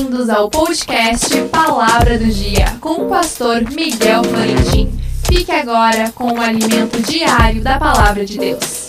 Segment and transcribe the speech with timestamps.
[0.00, 4.90] Bem-vindos ao podcast Palavra do Dia com o pastor Miguel Florentin.
[5.26, 8.88] Fique agora com o alimento diário da Palavra de Deus.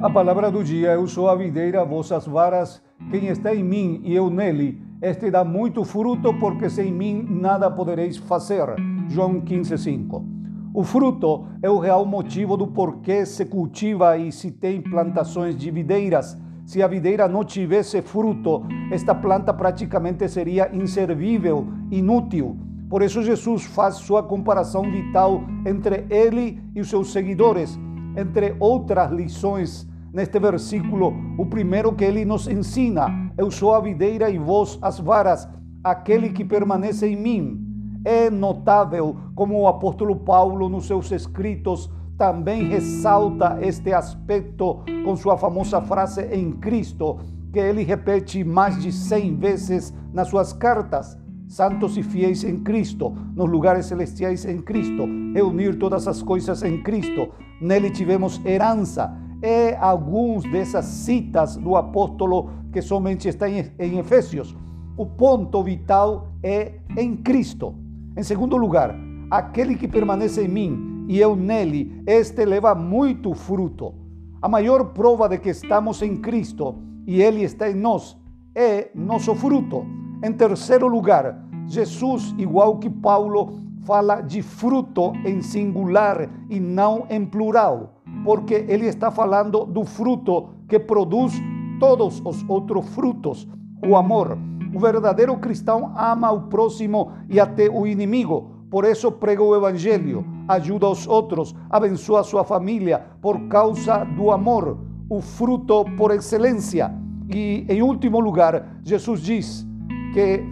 [0.00, 2.82] A palavra do dia, eu sou a videira, vossas varas,
[3.12, 7.70] quem está em mim e eu nele, este dá muito fruto, porque sem mim nada
[7.70, 8.74] podereis fazer.
[9.08, 10.35] João 15, 5.
[10.76, 15.70] O fruto é o real motivo do porquê se cultiva e se tem plantações de
[15.70, 16.36] videiras.
[16.66, 18.62] Se a videira não tivesse fruto,
[18.92, 22.58] esta planta praticamente seria inservível, inútil.
[22.90, 27.78] Por isso, Jesus faz sua comparação vital entre ele e os seus seguidores.
[28.14, 34.28] Entre outras lições, neste versículo, o primeiro que ele nos ensina: Eu sou a videira
[34.28, 35.48] e vós as varas,
[35.82, 37.65] aquele que permanece em mim
[38.06, 45.36] é notável como o apóstolo Paulo, nos seus escritos, também ressalta este aspecto com sua
[45.36, 47.18] famosa frase em Cristo,
[47.52, 51.18] que ele repete mais de 100 vezes nas suas cartas.
[51.48, 56.80] Santos e fiéis em Cristo, nos lugares celestiais em Cristo, reunir todas as coisas em
[56.84, 57.28] Cristo.
[57.60, 59.12] Nele tivemos herança.
[59.42, 64.56] E alguns dessas citas do apóstolo que somente está em Efésios.
[64.96, 67.85] O ponto vital é em Cristo.
[68.16, 68.94] Em segundo lugar,
[69.30, 73.94] aquele que permanece em mim e eu nele, este leva muito fruto.
[74.40, 76.76] A maior prova de que estamos em Cristo
[77.06, 78.16] e ele está em nós
[78.54, 79.84] é nosso fruto.
[80.24, 87.24] Em terceiro lugar, Jesus, igual que Paulo, fala de fruto em singular e não em
[87.24, 91.34] plural, porque ele está falando do fruto que produz
[91.78, 93.46] todos os outros frutos,
[93.84, 94.38] o amor.
[94.74, 98.50] O verdadeiro cristão ama o próximo e até o inimigo.
[98.70, 104.78] Por isso prega o evangelho, ajuda os outros, abençoa sua família por causa do amor,
[105.08, 106.92] o fruto por excelência.
[107.32, 109.66] E em último lugar, Jesus diz
[110.12, 110.44] que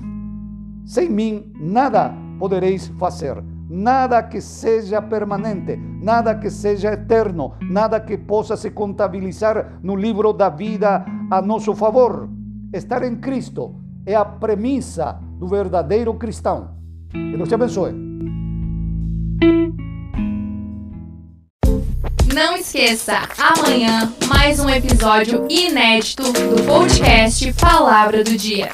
[0.85, 3.43] sem mim nada podereis fazer.
[3.69, 10.33] Nada que seja permanente, nada que seja eterno, nada que possa se contabilizar no livro
[10.33, 12.29] da vida a nosso favor.
[12.75, 13.73] Estar em Cristo
[14.05, 16.75] é a premissa do verdadeiro cristão.
[17.09, 17.93] Que Deus te abençoe.
[22.35, 28.73] Não esqueça, amanhã mais um episódio inédito do podcast Palavra do Dia.